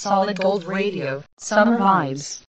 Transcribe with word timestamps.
Solid 0.00 0.42
Gold 0.42 0.64
Radio, 0.64 1.20
Summer 1.36 1.76
Vibes. 1.76 2.42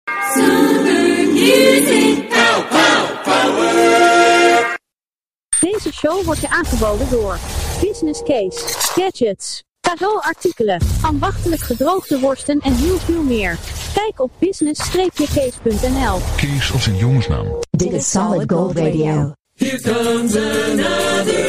Deze 5.59 5.93
show 5.93 6.23
wordt 6.23 6.41
je 6.41 6.49
aangeboden 6.49 7.09
door 7.09 7.37
Business 7.81 8.23
Case, 8.23 8.59
Gadgets, 8.67 9.63
cadeauartikelen, 9.81 10.81
ambachtelijk 11.01 11.61
gedroogde 11.61 12.19
worsten 12.19 12.59
en 12.59 12.73
heel 12.73 12.97
veel 12.97 13.23
meer. 13.23 13.57
Kijk 13.93 14.19
op 14.19 14.31
business-case.nl. 14.39 16.19
Kees 16.35 16.71
als 16.71 16.85
een 16.85 16.97
jongensnaam. 16.97 17.47
Dit 17.69 17.91
is 17.91 18.11
Solid 18.11 18.51
Gold 18.51 18.77
Radio. 18.77 19.33
Here 19.55 19.81
comes 19.81 20.35
another 20.35 21.48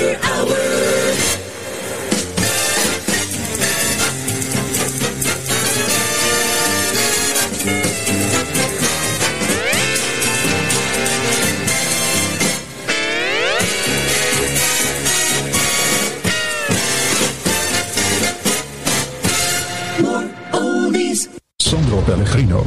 Pellegrino. 22.11 22.65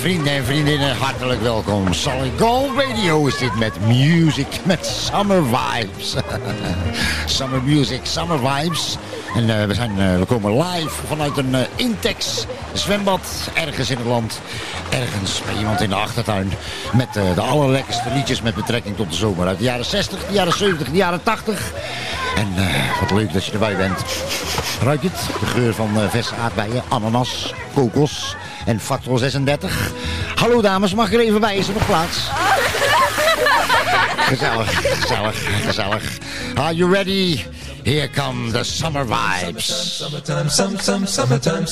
Vrienden 0.00 0.32
en 0.32 0.44
vriendinnen, 0.44 0.96
hartelijk 0.96 1.40
welkom. 1.40 1.92
Solid 1.92 2.40
Gold 2.40 2.70
Radio 2.76 3.26
is 3.26 3.38
dit 3.38 3.58
met 3.58 3.86
music, 3.86 4.46
met 4.64 4.86
summer 4.86 5.42
vibes. 5.44 6.14
summer 7.36 7.62
music, 7.62 8.00
summer 8.02 8.38
vibes. 8.38 8.96
En 9.34 9.60
eh, 9.60 9.66
we, 9.66 9.74
zijn, 9.74 10.00
eh, 10.00 10.18
we 10.18 10.24
komen 10.24 10.56
live 10.56 11.06
vanuit 11.06 11.36
een 11.36 11.54
eh, 11.54 11.60
Intex 11.76 12.46
zwembad 12.72 13.50
ergens 13.54 13.90
in 13.90 13.96
het 13.96 14.06
land. 14.06 14.40
Ergens 14.90 15.42
bij 15.44 15.54
iemand 15.58 15.80
in 15.80 15.88
de 15.88 15.94
achtertuin. 15.94 16.52
Met 16.92 17.12
de 17.12 17.40
allerlekkerste 17.40 18.10
liedjes 18.14 18.42
met 18.42 18.54
betrekking 18.54 18.96
tot 18.96 19.10
de 19.10 19.16
zomer. 19.16 19.46
Uit 19.46 19.58
de 19.58 19.64
jaren 19.64 19.84
60, 19.84 20.26
de 20.26 20.32
jaren 20.32 20.56
70, 20.56 20.90
de 20.90 20.96
jaren 20.96 21.22
80. 21.22 21.72
En 22.36 22.48
wat 23.00 23.10
leuk 23.10 23.32
dat 23.32 23.44
je 23.44 23.52
erbij 23.52 23.76
bent. 23.76 24.04
Ruik 24.82 25.02
het? 25.02 25.20
De 25.40 25.46
geur 25.46 25.74
van 25.74 25.88
verse 26.10 26.34
aardbeien, 26.34 26.82
ananas, 26.88 27.54
kokos 27.74 28.36
en 28.66 28.80
factor 28.80 29.18
36. 29.18 29.92
Hallo 30.34 30.60
dames, 30.62 30.94
mag 30.94 31.06
ik 31.06 31.12
er 31.12 31.20
even 31.20 31.40
bij? 31.40 31.56
Is 31.56 31.68
er 31.68 31.74
nog 31.74 31.86
plaats? 31.86 32.18
Gezellig, 34.16 34.98
gezellig, 35.00 35.64
gezellig. 35.64 36.18
Are 36.54 36.74
you 36.74 36.92
ready? 36.92 37.40
Here 37.84 38.08
come 38.08 38.52
the 38.52 38.64
summer 38.64 39.04
vibes. 39.04 39.64
Summertime, 39.98 40.50
summertime, 40.50 41.06
summertime, 41.06 41.66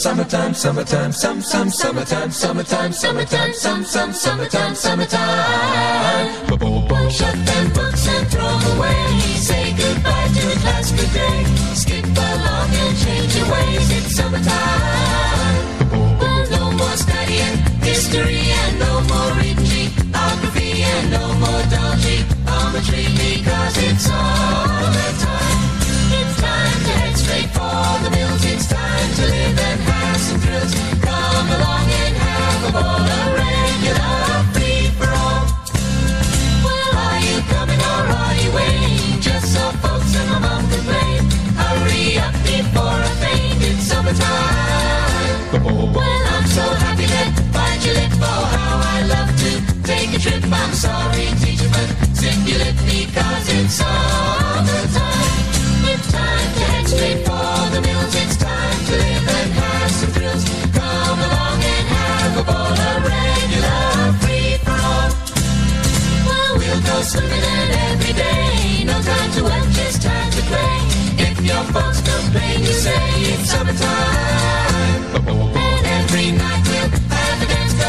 summertime, 0.54 1.12
some, 1.12 1.42
summertime, 1.42 1.70
summertime, 1.70 2.92
summertime, 2.92 3.52
some, 3.52 3.84
some, 3.84 4.12
summertime, 4.14 4.74
summertime. 4.74 5.08
Shut 7.10 7.46
them 7.46 7.72
books 7.72 8.08
and 8.08 8.28
throw 8.28 8.58
away. 8.76 9.20
Say 9.36 9.74
goodbye 9.76 10.28
to 10.28 10.58
class, 10.60 10.92
good 11.84 11.95
geometry 22.82 23.04
because 23.14 23.76
it's 23.78 24.10
all 24.10 24.92
the 24.92 25.08
time. 25.24 25.60
It's 26.12 26.36
time 26.40 26.80
to 26.84 26.92
head 27.00 27.16
straight 27.16 27.50
for 27.56 28.04
the 28.04 28.10
mills. 28.10 28.44
It's 28.44 28.68
time 28.68 29.14
to 29.16 29.22
live 29.22 29.58
and 29.58 29.80
have 29.80 30.20
some 30.20 30.40
thrills. 30.40 30.74
Come 31.00 31.48
along 31.56 31.88
and 31.88 32.16
have 32.16 32.68
a 32.68 32.72
ball, 32.72 33.00
a 33.00 33.20
regular 33.40 34.44
free 34.52 34.90
for 34.98 35.08
all. 35.08 35.46
Well, 36.64 36.92
are 37.06 37.20
you 37.20 37.40
coming 37.54 37.80
or 37.80 38.02
are 38.20 38.34
you 38.36 38.50
waiting? 38.52 39.20
Just 39.20 39.54
so 39.54 39.70
folks 39.80 40.14
and 40.16 40.28
my 40.30 40.38
mom 40.38 40.62
complain. 40.68 41.24
Hurry 41.56 42.18
up 42.18 42.34
before 42.44 43.00
I 43.08 43.12
faint. 43.22 43.62
It's 43.62 43.84
summertime. 43.88 44.34
Well, 45.94 46.22
I'm 46.34 46.46
so 46.46 46.62
happy 46.84 47.06
that 47.06 47.30
bite 47.52 47.84
your 47.86 47.94
lip. 47.94 48.12
Oh, 48.20 48.55
I'm 50.28 50.72
sorry, 50.74 51.26
teacher, 51.38 51.68
but 51.70 52.06
lip 52.58 52.76
because 52.84 53.46
it's 53.48 53.74
summertime. 53.74 55.46
It's 55.86 56.10
time 56.10 56.50
to 56.56 56.64
head 56.70 56.88
straight 56.88 57.20
for 57.26 57.70
the 57.70 57.80
mills. 57.80 58.14
It's 58.14 58.36
time 58.36 58.78
to 58.86 58.92
live 58.92 59.28
and 59.38 59.52
have 59.54 59.90
some 59.90 60.10
thrills. 60.10 60.44
Come 60.74 61.18
along 61.26 61.58
and 61.62 61.86
have 61.94 62.38
a 62.38 62.42
ball, 62.42 62.74
a 62.74 62.92
regular 63.06 64.12
free 64.22 64.58
for 64.66 64.78
all. 64.90 65.10
Well, 66.26 66.52
we'll 66.58 66.82
go 66.82 66.96
swimming 67.02 67.46
in 67.54 67.68
every 67.90 68.12
day. 68.12 68.84
No 68.84 69.00
time 69.00 69.30
to 69.36 69.42
work, 69.44 69.68
just 69.78 70.02
time 70.02 70.30
to 70.30 70.42
play. 70.50 70.78
If 71.22 71.40
your 71.40 71.62
folks 71.70 72.00
complain, 72.02 72.60
you 72.66 72.74
say 72.74 73.06
it's 73.30 73.50
summertime. 73.50 75.06
And 75.54 75.86
every 75.86 76.32
night 76.32 76.65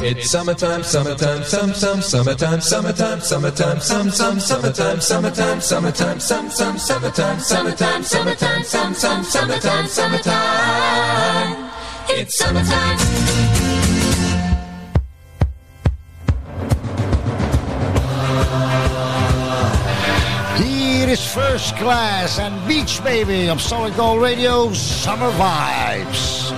It's 0.00 0.30
summertime, 0.30 0.84
summertime, 0.84 1.42
some, 1.42 1.74
some, 1.74 2.00
summertime, 2.00 2.60
summertime, 2.60 3.20
summertime, 3.20 3.80
some, 3.80 4.10
some, 4.10 4.38
summertime, 4.38 5.00
summertime, 5.00 5.60
summertime, 5.60 6.20
some, 6.20 6.50
some, 6.50 6.78
summertime, 6.78 7.40
summertime, 7.40 8.04
summertime, 8.04 8.62
some, 8.62 8.94
some, 8.94 9.24
summertime, 9.24 9.86
summertime. 9.88 11.70
It's 12.10 12.36
summertime. 12.36 12.98
Hier 20.58 21.08
is 21.08 21.26
First 21.26 21.76
Class 21.76 22.38
en 22.38 22.52
Beach 22.66 23.02
Baby 23.02 23.50
op 23.50 23.58
Solid 23.58 23.96
Gold 23.96 24.22
Radio 24.22 24.72
Summer 24.72 25.32
Vibes. 25.32 26.57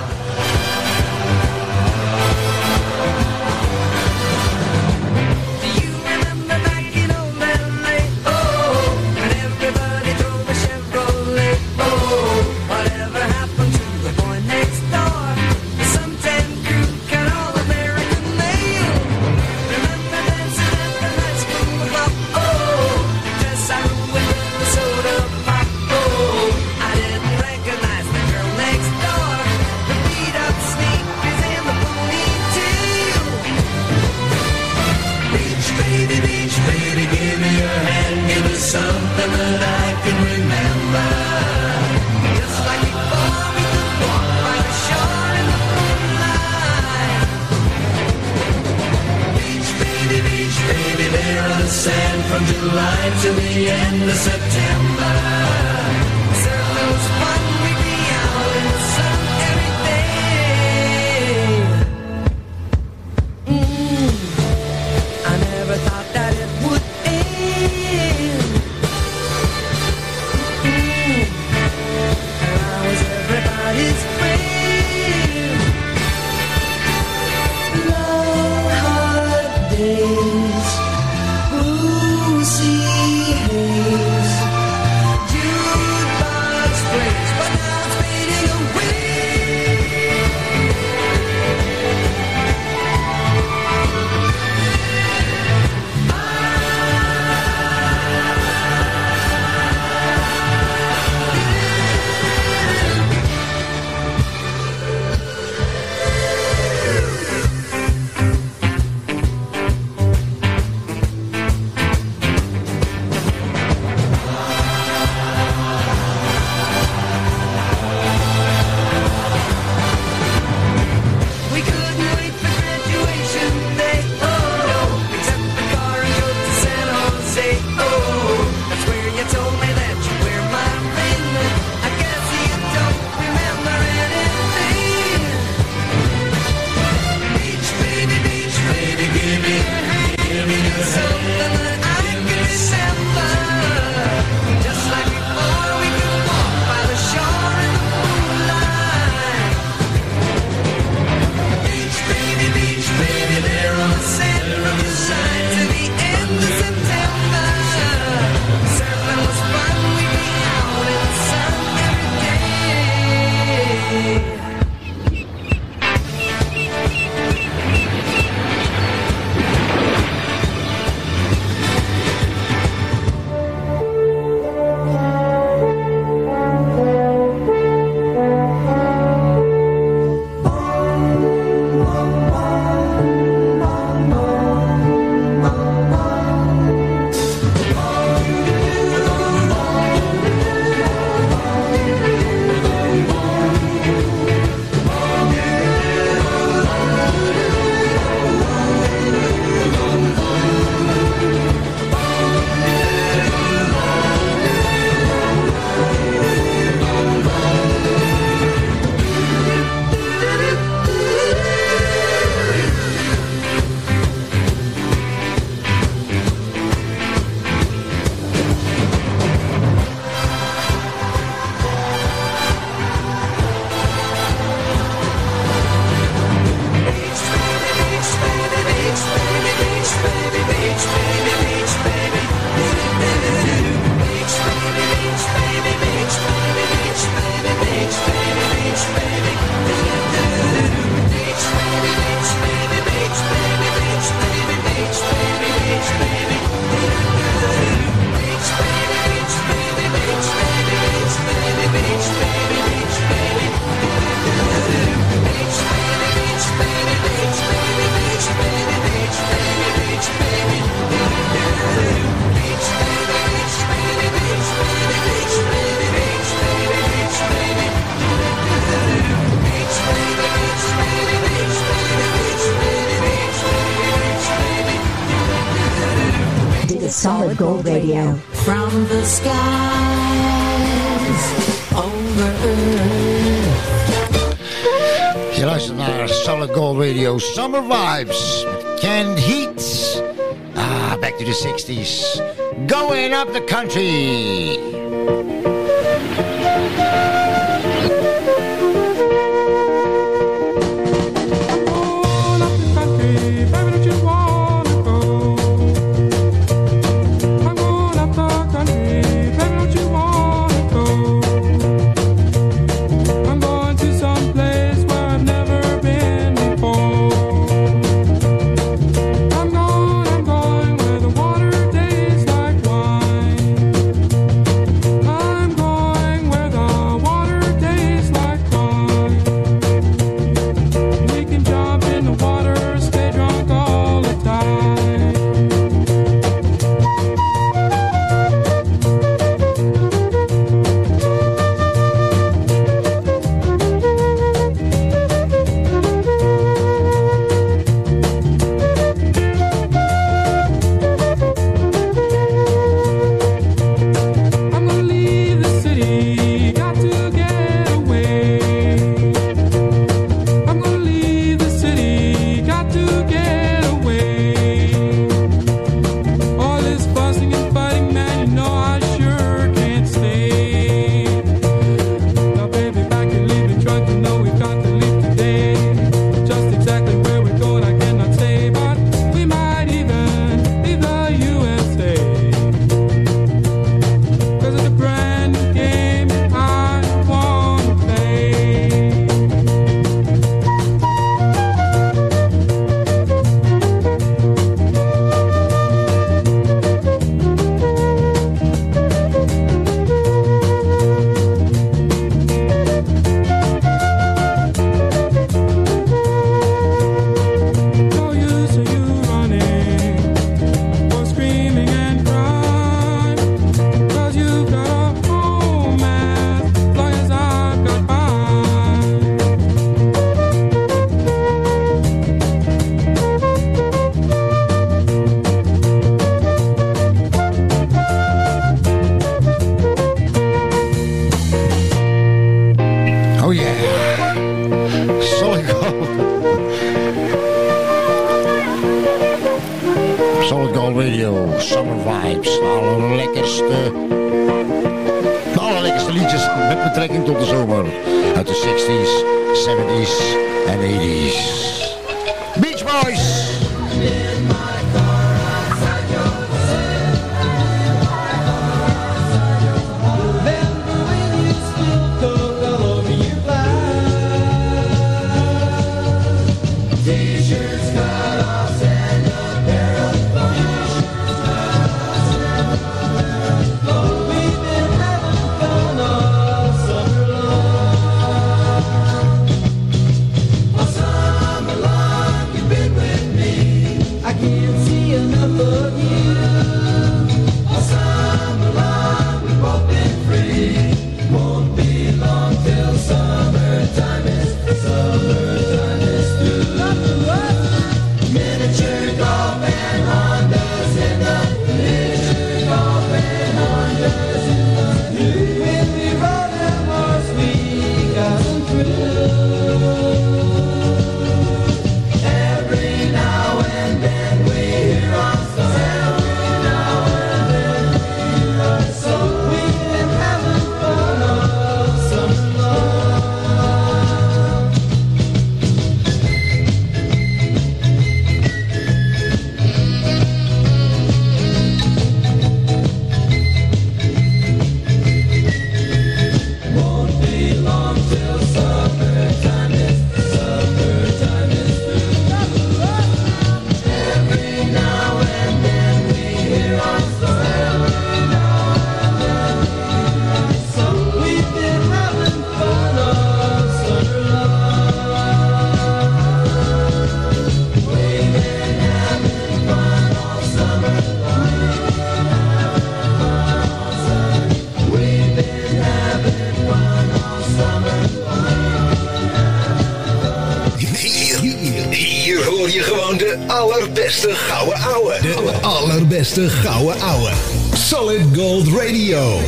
De 576.14 576.28
gouden 576.28 576.80
ouwe. 576.80 577.12
Solid 577.52 578.16
Gold 578.16 578.48
Radio. 578.48 579.18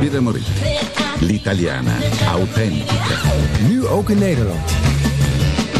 Vida 0.00 0.20
Morita. 0.20 0.50
L'Italiana. 1.20 1.96
Authentica. 2.32 3.04
Nu 3.68 3.86
ook 3.86 4.10
in 4.10 4.18
Nederland. 4.18 4.70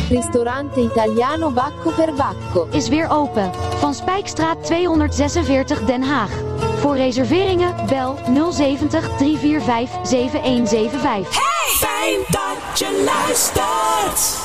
Ristorante 0.08 0.80
Italiano 0.80 1.50
Bacco 1.50 1.90
per 1.90 2.14
Bacco 2.14 2.68
is 2.70 2.88
weer 2.88 3.08
open. 3.10 3.50
Van 3.78 3.94
Spijkstraat 3.94 4.64
246 4.64 5.84
Den 5.84 6.02
Haag. 6.02 6.30
Voor 6.78 6.96
reserveringen 6.96 7.75
bel 7.88 8.18
070 8.52 9.10
345 9.18 9.90
7175. 10.02 11.34
Hey! 11.34 11.88
Fijn 11.88 12.18
dat 12.28 12.78
je 12.78 13.04
luistert! 13.04 14.36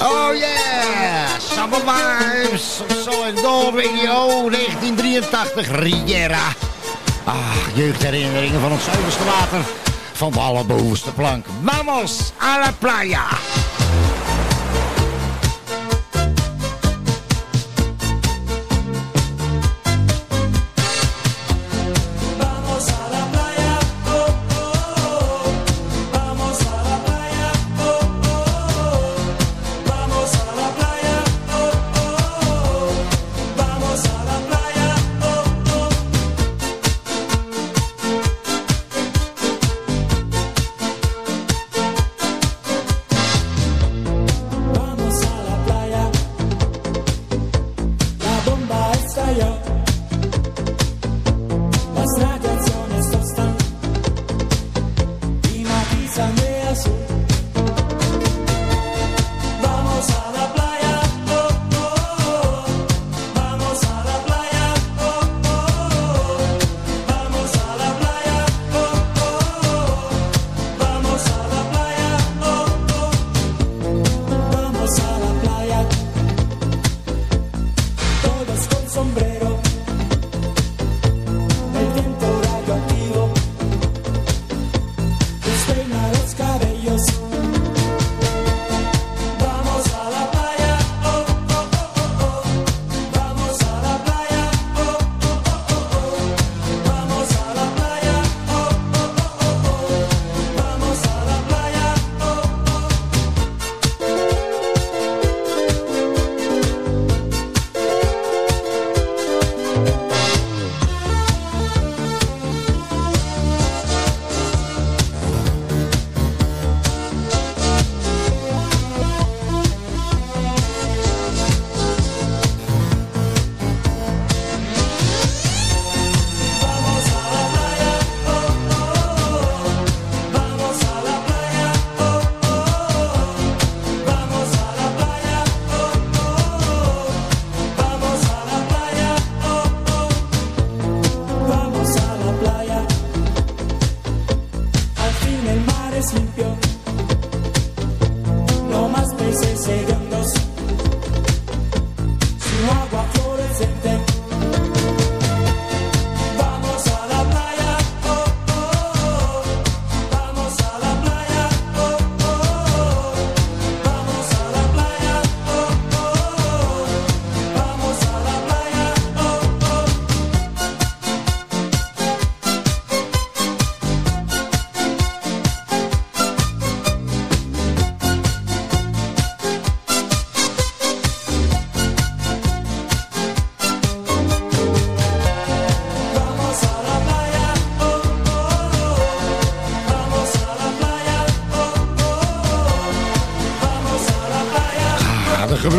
Oh 0.00 0.32
yeah, 0.34 1.38
Summer 1.38 1.80
Vibes 1.80 2.80
zo 3.04 3.22
en 3.22 3.34
door 3.34 3.72
Radio 3.74 4.50
1983, 4.50 5.80
Riera. 5.80 6.54
Ah, 7.24 7.34
jeugdherinneringen 7.74 8.60
van 8.60 8.72
het 8.72 8.82
zuiverste 8.82 9.24
water, 9.24 9.60
van 10.12 10.32
de 10.32 10.38
allerbehoefste 10.38 11.12
plank. 11.12 11.46
Vamos 11.64 12.32
a 12.42 12.58
la 12.58 12.72
playa. 12.78 13.26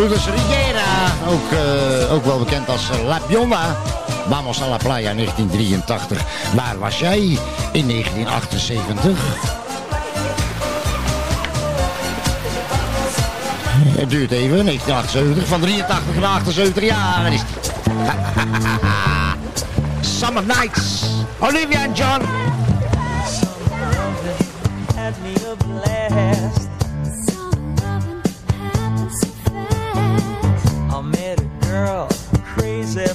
Dus 0.09 0.25
Riera, 0.25 1.13
ook, 1.27 1.51
eh, 1.51 2.13
ook 2.13 2.25
wel 2.25 2.39
bekend 2.39 2.69
als 2.69 2.89
La 3.05 3.19
Bionda. 3.27 3.75
Vamos 4.29 4.61
a 4.61 4.67
la 4.67 4.77
Playa 4.77 5.13
1983. 5.13 6.21
Waar 6.55 6.77
was 6.79 6.99
jij 6.99 7.37
in 7.71 7.87
1978? 7.87 9.17
Het 13.87 14.09
duurt 14.09 14.31
even, 14.31 14.65
1978, 14.65 15.47
van 15.47 15.61
83 15.61 16.15
naar 16.15 16.29
78 16.29 16.83
jaar 16.83 17.33
is 17.33 17.41
Summer 20.19 20.43
Nights, 20.45 21.03
Olivia 21.39 21.83
en 21.83 21.93
John. 21.93 22.21
had 24.95 25.19
me. 25.21 26.62
girl 31.83 32.07
crazy 32.55 33.05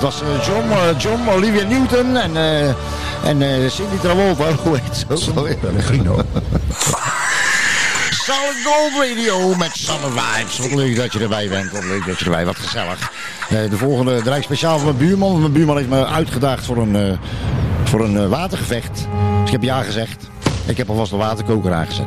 Dat 0.00 0.12
was 0.12 0.22
eh, 0.22 0.46
John, 0.46 0.70
eh, 0.70 0.98
John 0.98 1.28
Olivia 1.28 1.66
Newton 1.66 2.16
en, 2.16 2.36
eh, 2.36 2.68
en 3.24 3.70
Cindy 3.70 3.96
Travolta. 4.00 4.44
Hoe 4.64 4.78
heet 4.82 4.96
ze 5.18 5.30
ook 5.30 5.36
alweer? 5.36 5.56
Pellegrino. 5.56 6.14
Solid 8.26 8.56
Gold 8.64 8.92
Radio 9.08 9.54
met 9.54 9.70
Summer 9.72 10.10
Vibes. 10.10 10.58
Wat 10.58 10.72
leuk 10.72 10.96
dat 10.96 11.12
je 11.12 11.18
erbij 11.18 11.48
bent. 11.48 11.72
Wat 11.72 11.84
leuk 11.84 12.06
dat 12.06 12.18
je 12.18 12.24
erbij. 12.24 12.44
Wat 12.44 12.56
gezellig. 12.56 13.12
De 13.48 13.76
volgende 13.76 14.22
draai 14.22 14.38
ik 14.38 14.44
speciaal 14.44 14.78
voor 14.78 14.94
mijn 14.94 15.08
buurman. 15.08 15.40
Mijn 15.40 15.52
buurman 15.52 15.76
heeft 15.76 15.88
me 15.88 16.06
uitgedaagd 16.06 16.64
voor 16.64 16.76
een, 16.76 17.18
voor 17.84 18.04
een 18.04 18.28
watergevecht. 18.28 18.94
Dus 18.94 19.46
ik 19.46 19.52
heb 19.52 19.62
ja 19.62 19.82
gezegd. 19.82 20.28
Ik 20.66 20.76
heb 20.76 20.88
alvast 20.88 21.12
een 21.12 21.18
waterkoker 21.18 21.72
aangezet. 21.72 22.06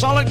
Summer. 0.00 0.10
Solid 0.10 0.29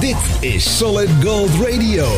Dit 0.00 0.16
is 0.40 0.78
Solid 0.78 1.08
Gold 1.22 1.50
Radio. 1.50 2.08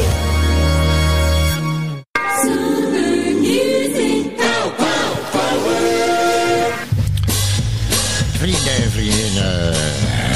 Vrienden 8.33 8.75
en 8.75 8.91
vriendinnen, 8.91 9.75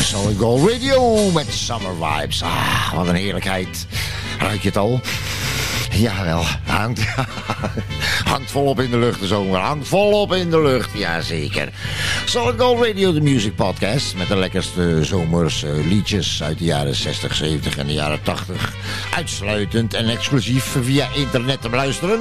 Solid 0.00 0.36
Gold 0.38 0.70
Radio 0.70 1.30
met 1.30 1.46
Summer 1.50 1.92
Vibes. 2.00 2.42
Ah, 2.42 2.92
wat 2.94 3.08
een 3.08 3.14
heerlijkheid. 3.14 3.86
Ruik 4.38 4.60
je 4.62 4.68
het 4.68 4.76
al? 4.76 5.00
Jawel, 5.96 6.44
hangt, 6.64 7.00
hangt 8.32 8.50
volop 8.50 8.80
in 8.80 8.90
de 8.90 8.98
lucht 8.98 9.20
de 9.20 9.26
zomer. 9.26 9.60
Hangt 9.60 9.88
volop 9.88 10.34
in 10.34 10.50
de 10.50 10.62
lucht, 10.62 10.90
jazeker. 10.98 11.68
Solid 12.24 12.60
Gold 12.60 12.86
Radio, 12.86 13.12
de 13.12 13.20
music 13.20 13.54
podcast. 13.54 14.16
Met 14.16 14.28
de 14.28 14.36
lekkerste 14.36 15.04
zomers 15.04 15.62
eh, 15.62 15.70
liedjes 15.86 16.42
uit 16.42 16.58
de 16.58 16.64
jaren 16.64 16.94
60, 16.94 17.34
70 17.34 17.76
en 17.76 17.86
de 17.86 17.92
jaren 17.92 18.22
80. 18.22 18.74
Uitsluitend 19.14 19.94
en 19.94 20.08
exclusief 20.08 20.76
via 20.82 21.08
internet 21.14 21.60
te 21.60 21.68
beluisteren. 21.68 22.20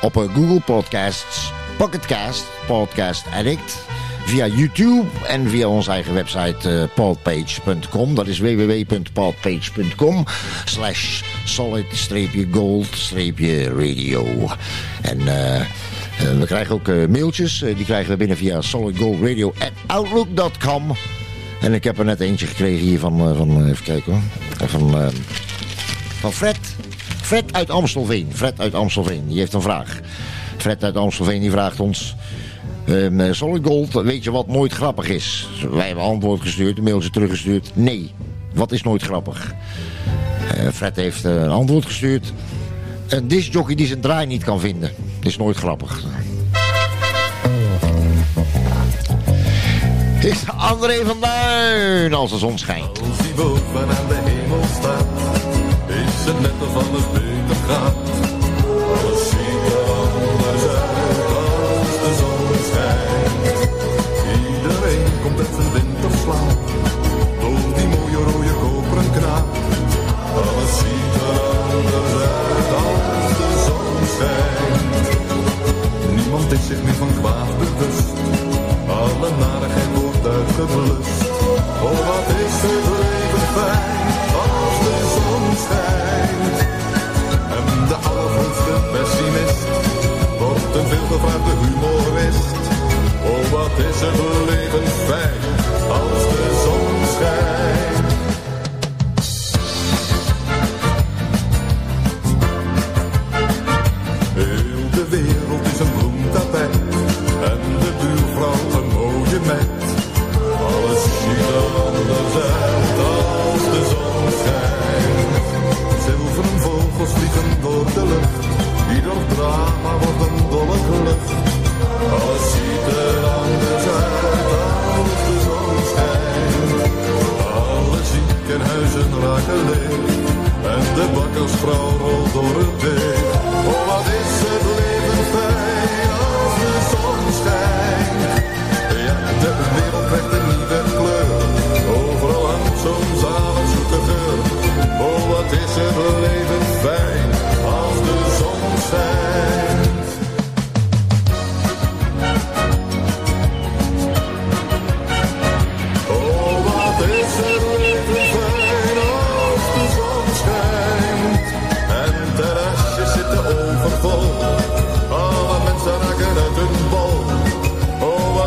Op 0.00 0.16
eh, 0.16 0.22
Google 0.34 0.60
Podcasts, 0.60 1.52
Pocketcast, 1.76 2.44
Podcast 2.66 3.24
Addict 3.34 3.91
via 4.24 4.46
YouTube 4.46 5.06
en 5.26 5.48
via 5.48 5.68
onze 5.68 5.90
eigen 5.90 6.14
website 6.14 6.70
uh, 6.70 6.82
podpage.com. 6.94 8.14
Dat 8.14 8.26
is 8.26 8.38
www.podpage.com 8.38 10.24
slash 10.64 11.22
solid-gold-radio. 11.44 14.26
En 15.02 15.20
uh, 15.20 15.54
uh, 15.54 15.60
we 16.38 16.46
krijgen 16.46 16.74
ook 16.74 16.86
mailtjes. 17.08 17.58
die 17.58 17.84
krijgen 17.84 18.10
we 18.10 18.16
binnen 18.16 18.36
via 18.36 18.60
solidgoldradio@outlook.com. 18.60 20.96
En 21.60 21.74
ik 21.74 21.84
heb 21.84 21.98
er 21.98 22.04
net 22.04 22.20
eentje 22.20 22.46
gekregen 22.46 22.86
hier 22.86 22.98
van, 22.98 23.36
van 23.36 23.68
even 23.68 23.84
kijken 23.84 24.12
hoor. 24.12 24.22
Van, 24.68 25.12
van 26.20 26.32
Fred. 26.32 26.58
Fred 27.22 27.52
uit 27.52 27.70
Amstelveen. 27.70 28.28
Fred 28.32 28.60
uit 28.60 28.74
Amstelveen. 28.74 29.28
Die 29.28 29.38
heeft 29.38 29.52
een 29.52 29.62
vraag. 29.62 30.00
Fred 30.56 30.84
uit 30.84 30.96
Amstelveen 30.96 31.40
die 31.40 31.50
vraagt 31.50 31.80
ons... 31.80 32.14
Um, 32.88 33.34
Solid 33.34 33.66
Gold, 33.66 33.92
weet 33.92 34.24
je 34.24 34.30
wat 34.30 34.46
nooit 34.46 34.72
grappig 34.72 35.08
is? 35.08 35.48
Wij 35.70 35.86
hebben 35.86 36.04
antwoord 36.04 36.40
gestuurd, 36.40 36.78
een 36.78 36.84
mailtje 36.84 37.10
teruggestuurd. 37.10 37.70
Nee, 37.74 38.12
wat 38.54 38.72
is 38.72 38.82
nooit 38.82 39.02
grappig? 39.02 39.54
Uh, 40.56 40.68
Fred 40.68 40.96
heeft 40.96 41.24
uh, 41.24 41.34
een 41.42 41.50
antwoord 41.50 41.86
gestuurd. 41.86 42.32
Een 43.08 43.28
discjockey 43.28 43.74
die 43.74 43.86
zijn 43.86 44.00
draai 44.00 44.26
niet 44.26 44.44
kan 44.44 44.60
vinden. 44.60 44.90
Is 45.22 45.36
nooit 45.36 45.56
grappig. 45.56 46.04
Is 50.20 50.42
André 50.56 51.04
van 51.04 51.20
Duin 51.20 52.14
als 52.14 52.30
de 52.30 52.38
zon 52.38 52.58
schijnt. 52.58 53.00
Boven 53.36 53.88
aan 53.88 54.08
de 54.08 54.20
hemel 54.24 54.60
net. 56.40 56.62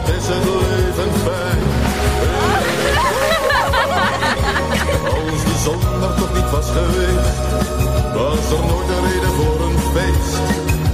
Wat 0.06 0.16
is 0.16 0.28
het 0.28 0.44
leven 0.46 1.12
fijn. 1.24 1.64
Als 5.16 5.44
de 5.44 5.58
zon 5.64 5.80
er 6.02 6.16
toch 6.16 6.34
niet 6.34 6.50
was 6.50 6.66
geweest, 6.66 7.38
was 8.14 8.60
er 8.60 8.66
nooit 8.66 8.90
een 8.90 9.12
reden 9.12 9.34
voor 9.34 9.62
een 9.66 9.80
feest. 9.94 10.38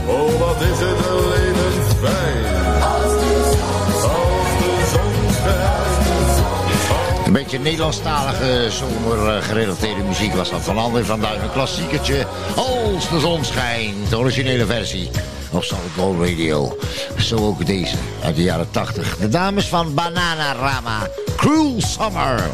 Oh, 0.06 0.40
wat 0.40 0.62
is 0.62 0.80
het 0.80 1.00
leven 1.30 1.74
fijn. 2.02 2.46
Als 2.82 3.14
de 3.22 3.54
zon 4.02 5.34
schijnt. 5.34 7.26
Een 7.26 7.34
beetje 7.34 7.60
Nederlandstalige 7.60 8.68
zomergerelateerde 8.70 10.04
muziek 10.04 10.34
was 10.34 10.50
dat 10.50 10.62
van 10.62 10.78
André 10.78 11.06
van 11.06 11.20
Duin. 11.20 11.42
Een 11.42 11.52
klassiekertje 11.52 12.28
als 12.56 13.10
de 13.10 13.20
zon 13.20 13.46
schijnt. 13.46 14.10
De 14.10 14.18
originele 14.18 14.66
versie 14.66 15.10
op 15.52 15.64
Solid 15.64 15.92
Gold 15.96 16.20
Radio. 16.20 16.78
Zo 17.18 17.36
ook 17.36 17.66
deze 17.66 17.96
uit 18.24 18.36
de 18.36 18.44
jaren 18.44 18.72
80. 18.72 19.18
De 19.18 19.30
dames 19.30 19.68
van 19.68 19.94
Bananarama. 19.94 21.10
Cruel 21.36 21.76
Summer. 21.78 22.50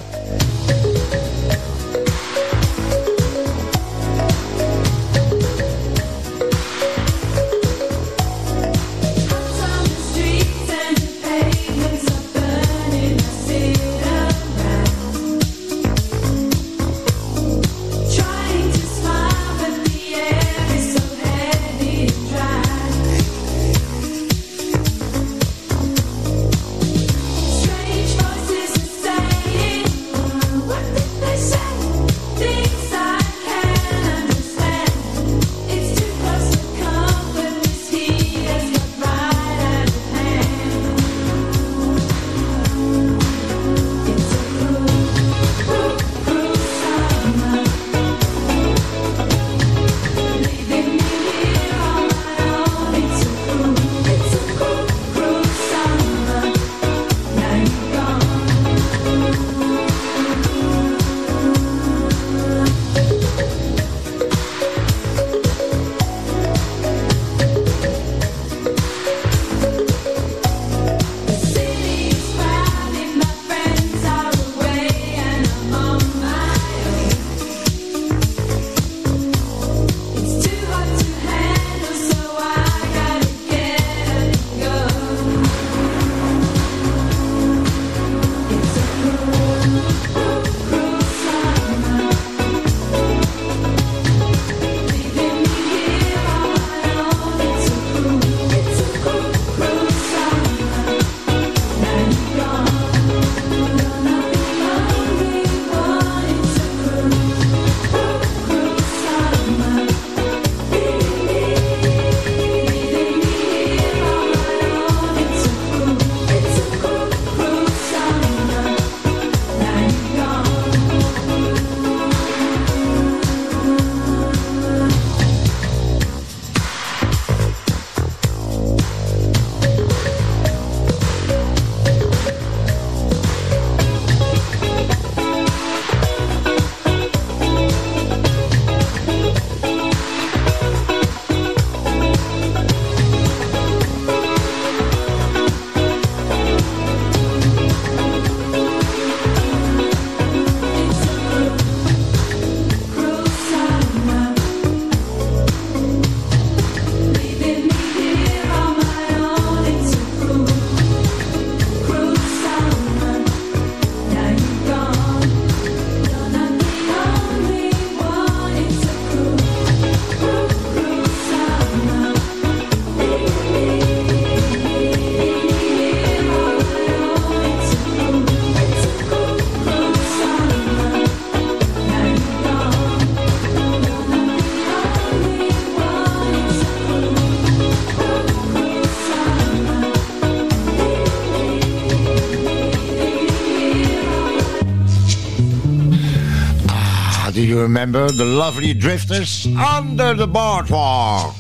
Remember 197.67 198.09
the 198.09 198.23
lovely 198.23 198.73
drifters 198.73 199.45
under 199.57 200.13
the 200.13 200.25
boardwalk? 200.25 201.35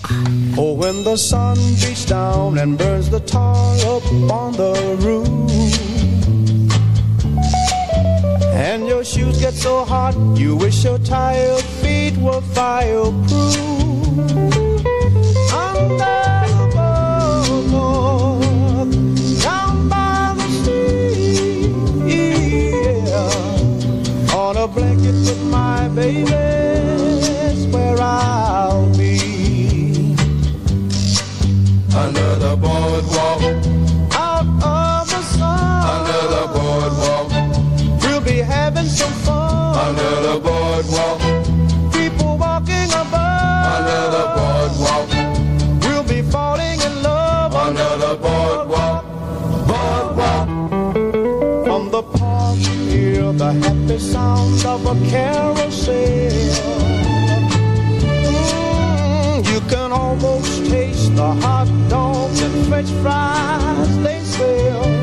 Oh, 0.57 0.73
when 0.73 1.05
the 1.05 1.15
sun 1.15 1.55
beats 1.79 2.05
down 2.05 2.57
and 2.57 2.77
burns 2.77 3.09
the 3.09 3.21
tar 3.21 3.73
up 3.95 4.05
on 4.29 4.51
the 4.61 4.73
roof. 5.05 5.27
And 8.53 8.85
your 8.87 9.05
shoes 9.05 9.39
get 9.39 9.53
so 9.53 9.85
hot, 9.85 10.15
you 10.37 10.57
wish 10.57 10.83
your 10.83 10.99
tired 10.99 11.63
feet 11.81 12.17
were 12.17 12.41
fireproof. 12.41 13.66
Where 26.15 27.97
I'll 27.99 28.87
be. 28.97 30.15
Under 31.95 32.35
the 32.35 32.55
boardwalk, 32.55 33.41
Out 34.13 34.47
of 34.63 35.09
the 35.09 35.21
sun, 35.35 35.83
under 35.95 36.21
the 36.35 36.47
boardwalk, 36.55 37.29
we'll 38.01 38.21
be 38.21 38.37
having 38.37 38.85
some 38.85 39.11
fun. 39.25 39.75
under 39.75 40.15
the 40.27 40.39
boardwalk, 40.39 41.19
People 41.91 42.37
walking 42.37 42.89
above, 43.03 43.75
under 43.75 44.03
the 44.15 44.25
boardwalk, 44.37 45.09
we'll 45.83 46.03
be 46.03 46.21
falling 46.31 46.79
in 46.81 47.03
love. 47.03 47.53
Under 47.53 47.97
the 47.97 48.15
boardwalk, 48.15 49.03
boardwalk. 49.67 50.47
From 51.65 51.91
the 51.91 52.03
park, 52.03 52.57
hear 52.57 53.33
the 53.33 53.51
happy 53.51 53.99
sound 53.99 54.65
of 54.65 54.85
a 54.85 54.95
Mm, 55.87 55.95
you 59.49 59.61
can 59.69 59.93
almost 59.93 60.65
taste 60.69 61.15
the 61.15 61.33
hot 61.35 61.67
dogs 61.87 62.41
and 62.41 62.67
french 62.67 62.89
fries 63.01 63.97
they 64.03 64.19
sell. 64.19 64.96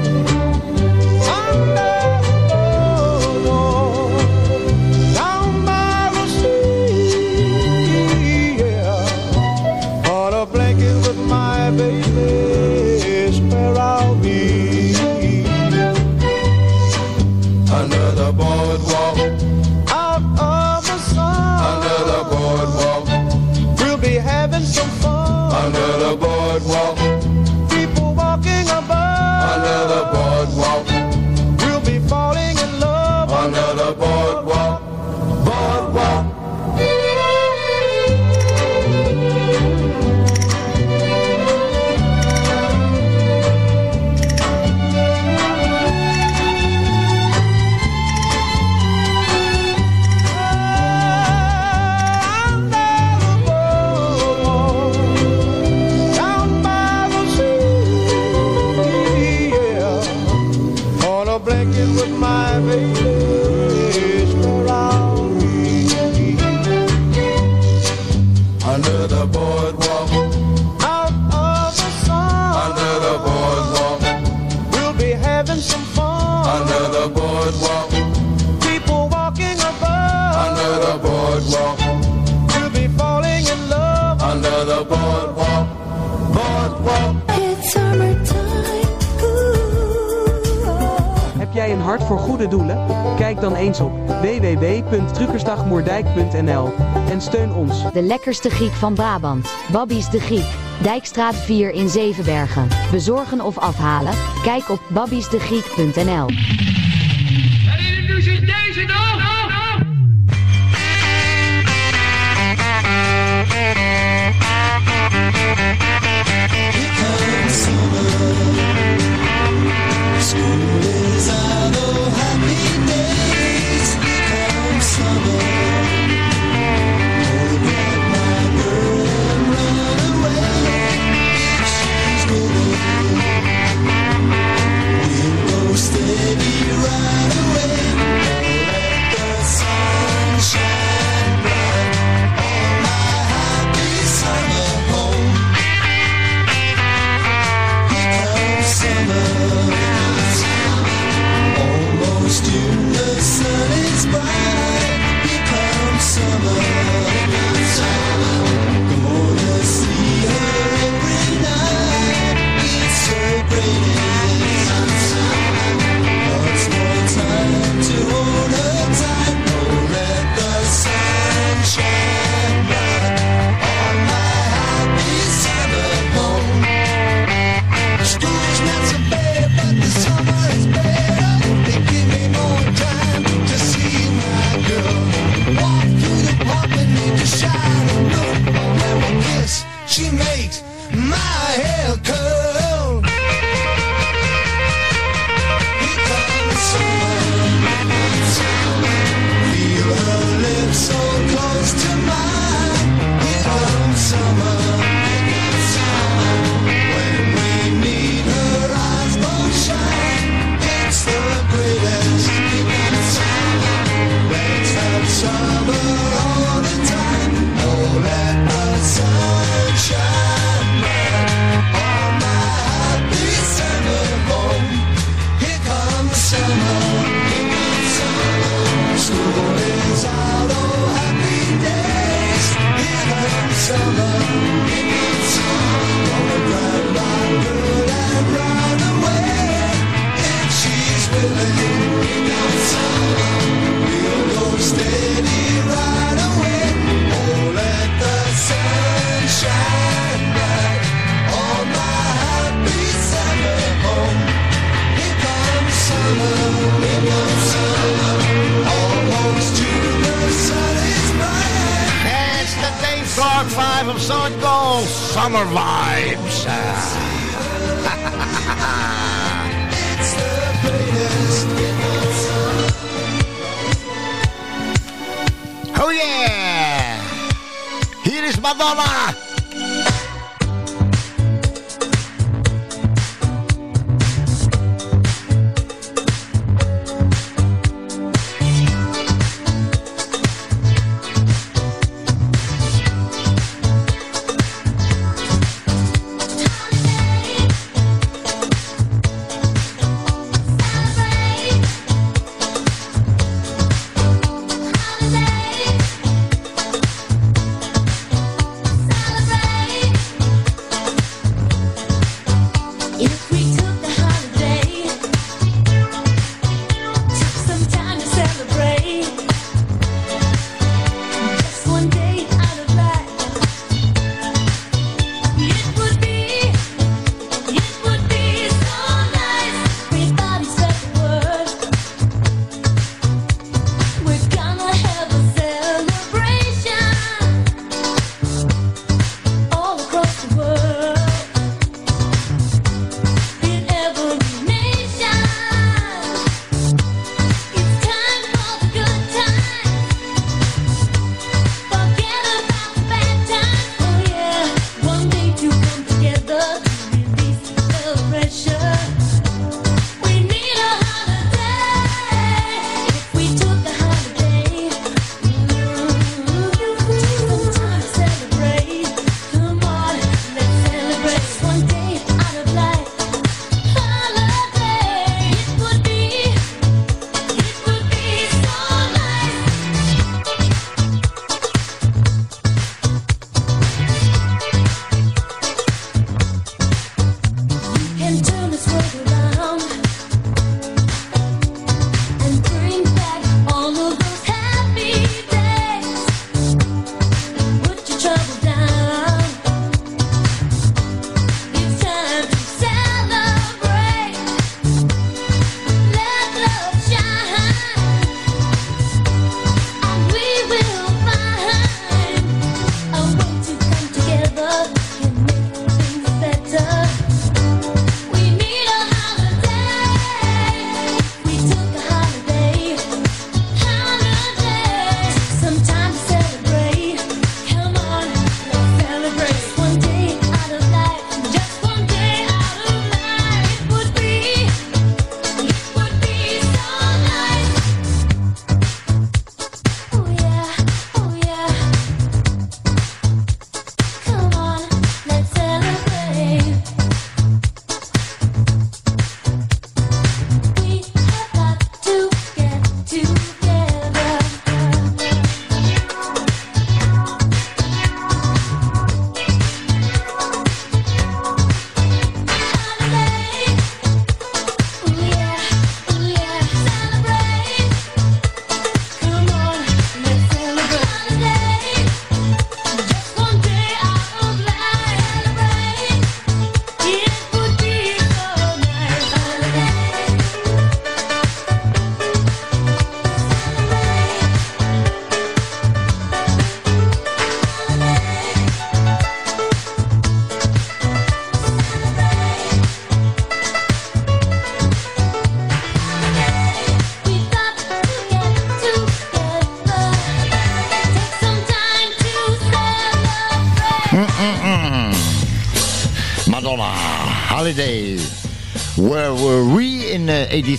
De 97.94 98.02
lekkerste 98.02 98.50
Griek 98.50 98.72
van 98.72 98.94
Brabant. 98.94 99.48
Babby's 99.72 100.10
de 100.10 100.20
Griek. 100.20 100.46
Dijkstraat 100.82 101.34
4 101.34 101.70
in 101.70 101.88
Zevenbergen. 101.88 102.68
Bezorgen 102.90 103.40
of 103.40 103.58
afhalen? 103.58 104.14
Kijk 104.42 104.68
op 104.68 104.80
babbiesdegriek.nl. 104.88 106.26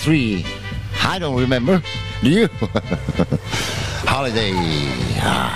I 0.03 0.43
don't 1.19 1.39
remember. 1.39 1.81
Do 2.21 2.29
you? 2.29 2.47
Holiday. 4.05 4.53
Ja. 5.15 5.49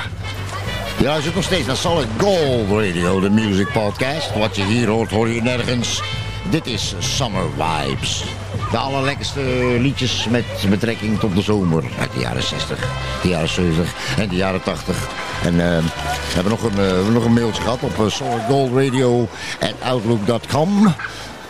Je 0.97 1.05
luistert 1.05 1.35
nog 1.35 1.43
steeds 1.43 1.67
naar 1.67 1.75
Solid 1.75 2.07
Gold 2.17 2.69
Radio, 2.69 3.19
de 3.19 3.29
music 3.29 3.71
podcast. 3.71 4.37
Wat 4.37 4.55
je 4.55 4.63
hier 4.63 4.87
hoort, 4.87 5.11
hoor 5.11 5.29
je 5.29 5.41
nergens. 5.41 6.01
Dit 6.49 6.67
is 6.67 6.93
Summer 6.99 7.43
Vibes. 7.57 8.23
De 8.71 8.77
allerlekkerste 8.77 9.41
liedjes 9.79 10.27
met 10.29 10.45
betrekking 10.69 11.19
tot 11.19 11.35
de 11.35 11.41
zomer. 11.41 11.83
Uit 11.99 12.13
de 12.13 12.19
jaren 12.19 12.43
60, 12.43 12.79
de 13.21 13.27
jaren 13.27 13.49
70 13.49 13.93
en 14.17 14.29
de 14.29 14.35
jaren 14.35 14.63
80. 14.63 15.07
En 15.43 15.53
eh, 15.53 15.77
we 15.77 16.33
hebben 16.33 16.51
nog 16.51 16.63
een, 16.63 16.79
uh, 16.79 17.07
nog 17.13 17.25
een 17.25 17.33
mailtje 17.33 17.61
gehad 17.61 17.79
op 17.81 17.93
eh, 17.93 17.99
uh, 18.05 18.11
solidgoldradio.outlook.com. 18.11 20.95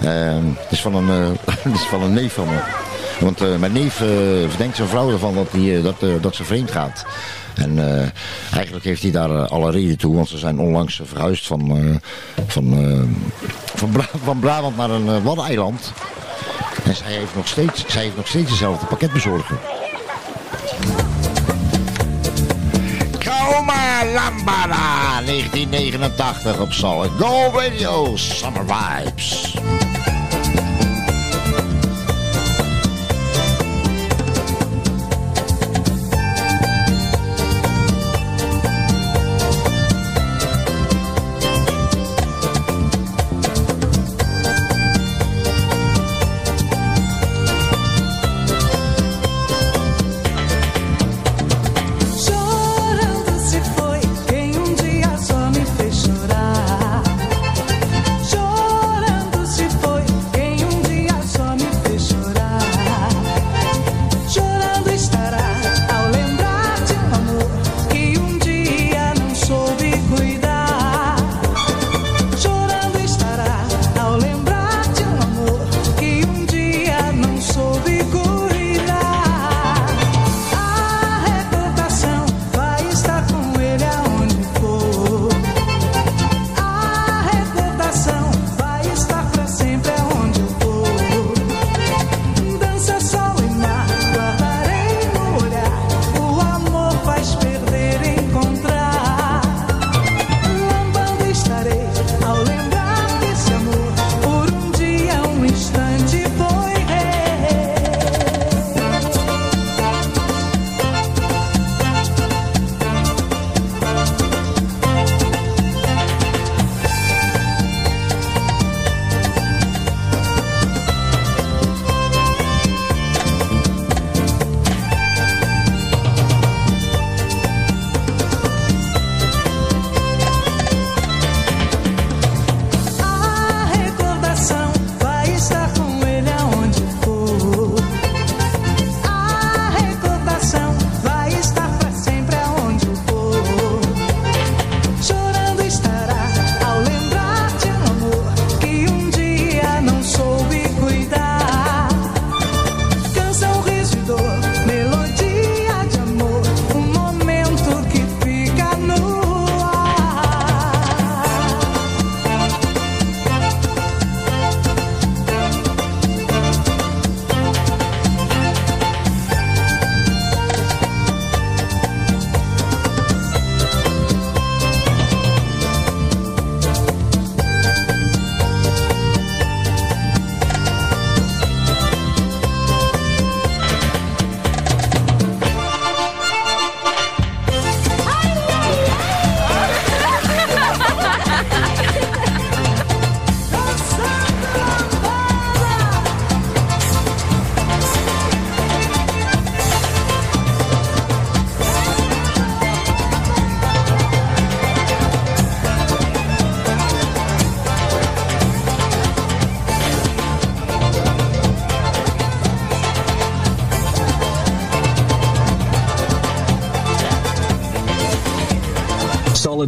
Ehm, 0.02 0.46
het 0.58 0.72
is, 0.72 0.82
van 0.82 0.96
een, 0.96 1.38
eh, 1.46 1.74
is 1.74 1.82
van 1.82 2.02
een 2.02 2.14
neef 2.14 2.34
van 2.34 2.48
me. 2.48 2.60
Want 3.20 3.42
eh, 3.42 3.56
mijn 3.56 3.72
neef 3.72 4.02
eh, 4.02 4.08
verdenkt 4.48 4.76
zijn 4.76 4.88
vrouw 4.88 5.12
ervan 5.12 5.36
dat, 5.36 5.52
die, 5.52 5.82
dat, 5.82 5.96
dat 6.22 6.36
ze 6.36 6.44
vreemd 6.44 6.72
gaat. 6.72 7.06
En 7.56 7.80
eigenlijk 8.54 8.86
heeft 8.86 9.02
hij 9.02 9.12
daar 9.12 9.48
alle 9.48 9.72
reden 9.72 9.98
toe. 9.98 10.16
Want 10.16 10.28
ze 10.28 10.38
zijn 10.38 10.60
onlangs 10.60 11.02
verhuisd 11.04 11.48
van, 11.48 12.00
van, 12.48 12.74
van, 13.76 13.92
van, 14.24 14.40
Brabant 14.40 14.78
naar 14.78 14.90
een 14.90 15.24
waddeneiland. 15.24 15.94
En 16.84 16.96
zij 16.96 17.12
heeft, 17.12 17.36
nog 17.36 17.48
steeds, 17.48 17.86
zij 17.88 18.04
heeft 18.04 18.16
nog 18.16 18.28
steeds 18.28 18.50
dezelfde 18.50 18.86
pakketbezorger. 18.86 19.58
Kaoma 23.18 24.06
Lambada, 24.14 25.22
1989 25.26 26.60
op 26.60 26.72
Solid 26.72 27.12
Go 27.18 27.52
Radio, 27.54 28.16
Summer 28.16 28.66
Vibes. 28.66 29.58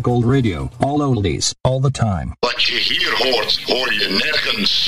old 0.07 0.23
Gold 0.23 0.25
Radio. 0.25 0.69
All 0.79 1.01
oldies, 1.01 1.53
all 1.63 1.79
the 1.79 1.91
time. 1.91 2.33
Wat 2.39 2.63
je 2.63 2.75
hier 2.75 3.11
hoort, 3.17 3.61
hoor 3.65 3.93
je 3.93 4.07
nergens. 4.09 4.85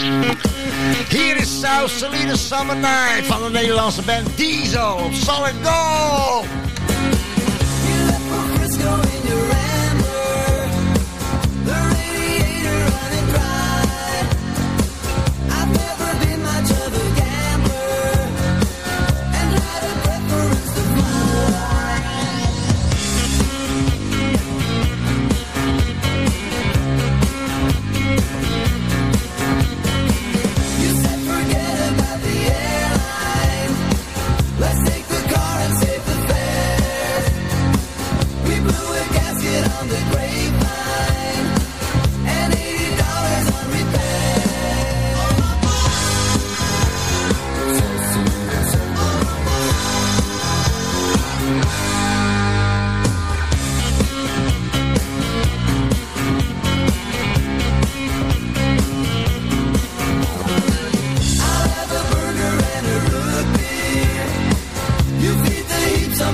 here 1.09 1.35
is 1.35 1.59
South 1.59 1.89
Salinas 1.89 2.47
Summer 2.47 2.75
Night 2.75 3.25
van 3.25 3.43
de 3.43 3.49
Nederlandse 3.49 4.01
band 4.01 4.37
Diesel. 4.37 5.09
Solid 5.11 5.53
Gold! 5.63 6.72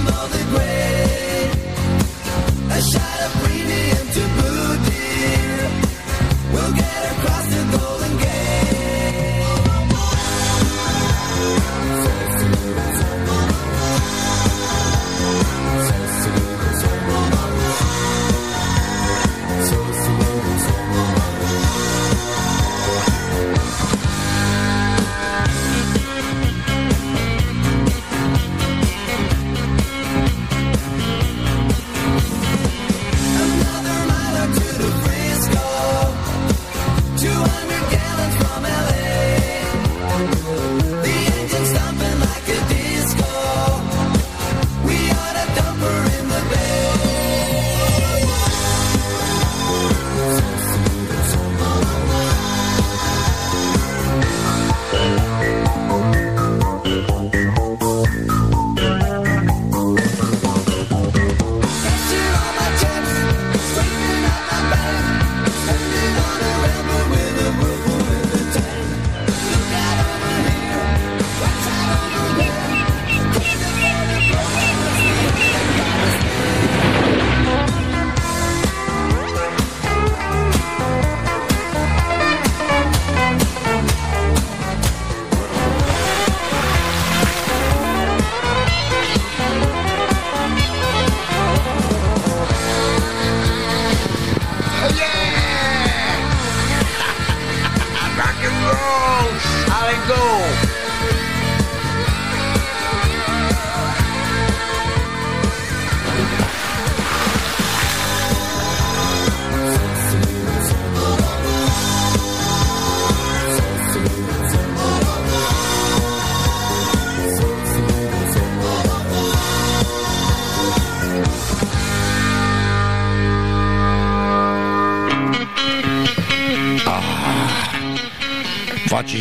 mother 0.05 0.38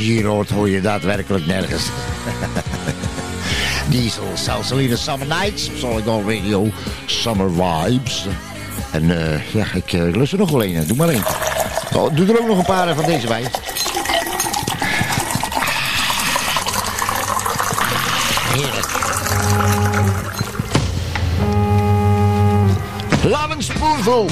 hier 0.08 0.26
hoort, 0.26 0.50
hoor 0.50 0.68
je 0.68 0.80
daadwerkelijk 0.80 1.46
nergens. 1.46 1.82
Diesel, 3.90 4.30
Salsalina 4.34 4.96
Summer 4.96 5.26
Nights, 5.26 5.70
Solid 5.78 6.04
Gold 6.04 6.24
Radio, 6.24 6.70
Summer 7.06 7.50
Vibes. 7.50 8.26
En 8.90 9.32
eh, 9.32 9.52
ja, 9.52 9.66
ik 9.74 9.92
uh, 9.92 10.14
lust 10.16 10.32
er 10.32 10.38
nog 10.38 10.50
wel 10.50 10.64
een. 10.64 10.86
Doe 10.86 10.96
maar 10.96 11.08
één. 11.08 11.24
Oh, 11.94 12.16
doe 12.16 12.26
er 12.26 12.40
ook 12.40 12.46
nog 12.46 12.58
een 12.58 12.64
paar 12.64 12.94
van 12.94 13.04
deze 13.04 13.26
bij. 13.26 13.42
Heerlijk. 18.52 18.86
Love 23.22 23.52
and 23.52 23.64
Spoonful. 23.64 24.30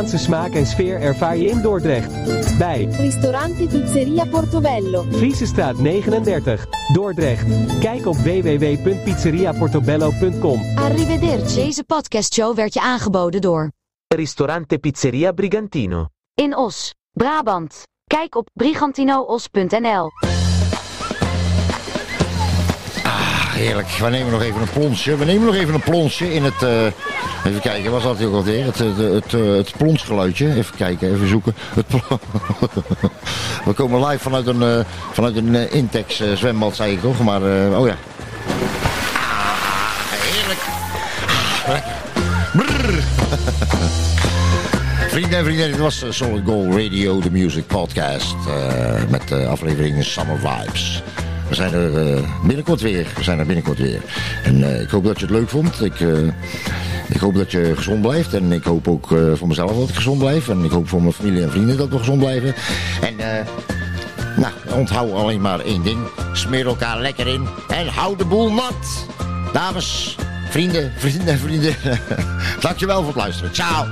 Italiaanse 0.00 0.24
smaak 0.24 0.54
en 0.54 0.66
sfeer 0.66 1.00
ervaar 1.00 1.36
je 1.36 1.48
in 1.48 1.62
Dordrecht. 1.62 2.08
Bij 2.58 2.84
Ristorante 2.84 3.66
Pizzeria 3.66 4.24
Portobello. 4.24 5.06
Friesestraat 5.10 5.78
39, 5.78 6.66
Dordrecht. 6.92 7.78
Kijk 7.80 8.06
op 8.06 8.16
www.pizzeriaportobello.com. 8.16 10.60
Arrivederci. 10.74 11.54
Deze 11.54 11.84
podcastshow 11.84 12.56
werd 12.56 12.74
je 12.74 12.80
aangeboden 12.80 13.40
door 13.40 13.70
Ristorante 14.06 14.78
Pizzeria 14.78 15.32
Brigantino. 15.32 16.06
In 16.34 16.56
Os, 16.56 16.94
Brabant. 17.12 17.82
Kijk 18.04 18.34
op 18.34 18.48
brigantinoos.nl. 18.52 20.10
heerlijk. 23.60 23.88
We 23.88 24.08
nemen 24.08 24.32
nog 24.32 24.42
even 24.42 24.60
een 24.60 24.70
plonsje. 24.70 25.16
We 25.16 25.24
nemen 25.24 25.46
nog 25.46 25.54
even 25.54 25.74
een 25.74 25.80
plonsje 25.80 26.34
in 26.34 26.44
het... 26.44 26.62
eh, 26.62 26.84
even 27.46 27.60
kijken, 27.60 27.90
was 27.90 28.02
dat 28.02 28.24
ook 28.24 28.34
alweer? 28.34 28.64
Het, 28.64 28.78
het, 28.78 29.34
eh, 29.34 29.56
het 29.56 29.72
plonsgeluidje. 29.76 30.54
Even 30.54 30.76
kijken, 30.76 31.14
even 31.14 31.28
zoeken. 31.28 31.54
Het 31.74 31.86
We 33.64 33.72
komen 33.72 34.06
live 34.06 34.22
vanuit 34.22 34.46
een, 34.46 34.62
eh, 34.62 34.84
vanuit 35.12 35.36
een 35.36 35.70
Intex 35.70 36.22
zwembad, 36.34 36.76
zei 36.76 36.92
ik 36.92 37.00
toch? 37.00 37.22
Maar, 37.22 37.42
oh 37.76 37.86
ja. 37.86 37.96
Ah, 39.14 39.56
heerlijk. 40.10 40.60
Ah. 41.66 41.74
Vrienden 45.10 45.38
en 45.38 45.44
vrienden, 45.44 45.70
dit 45.70 45.78
was 45.78 46.04
Solid 46.08 46.42
Gold 46.44 46.74
Radio, 46.74 47.20
de 47.20 47.30
music 47.30 47.66
podcast. 47.66 48.34
met 49.08 49.28
de 49.28 49.46
afleveringen 49.46 50.04
Summer 50.04 50.38
Vibes. 50.38 51.02
We 51.50 51.56
zijn 51.56 51.72
er 51.72 52.14
eh, 52.14 52.22
binnenkort 52.42 52.80
weer. 52.80 53.06
We 53.16 53.22
zijn 53.22 53.38
er 53.38 53.46
binnenkort 53.46 53.78
weer. 53.78 54.02
En 54.44 54.62
eh, 54.62 54.80
ik 54.80 54.90
hoop 54.90 55.04
dat 55.04 55.18
je 55.18 55.26
het 55.26 55.34
leuk 55.34 55.48
vond. 55.48 55.84
Ik, 55.84 56.00
eh, 56.00 56.26
ik 57.08 57.20
hoop 57.20 57.34
dat 57.34 57.50
je 57.50 57.72
gezond 57.76 58.00
blijft. 58.00 58.34
En 58.34 58.52
ik 58.52 58.64
hoop 58.64 58.88
ook 58.88 59.06
voor 59.34 59.48
mezelf 59.48 59.78
dat 59.78 59.88
ik 59.88 59.94
gezond 59.94 60.18
blijf. 60.18 60.48
En 60.48 60.64
ik 60.64 60.70
hoop 60.70 60.88
voor 60.88 61.00
mijn 61.00 61.12
familie 61.12 61.42
en 61.42 61.50
vrienden 61.50 61.76
dat 61.76 61.88
we 61.88 61.98
gezond 61.98 62.18
blijven. 62.18 62.54
En 63.00 63.46
nou, 64.36 64.52
onthoud 64.78 65.12
alleen 65.12 65.40
maar 65.40 65.60
één 65.60 65.82
ding. 65.82 65.98
Smeer 66.32 66.66
elkaar 66.66 67.00
lekker 67.00 67.26
in. 67.26 67.48
En 67.68 67.86
hou 67.86 68.16
de 68.16 68.24
boel 68.24 68.52
nat. 68.52 69.06
Dames, 69.52 70.16
vrienden, 70.50 70.92
vrienden 70.96 71.28
en 71.28 71.38
vrienden. 71.38 71.74
Dankjewel 72.60 72.98
voor 72.98 73.06
het 73.06 73.16
luisteren. 73.16 73.54
Ciao. 73.54 73.86